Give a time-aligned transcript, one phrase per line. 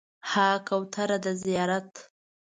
[0.29, 1.91] ها کوتره د زیارت